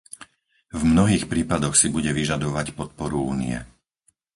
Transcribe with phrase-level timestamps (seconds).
[0.73, 3.57] V mnohých prípadoch si bude vyžadovať podporu Únie.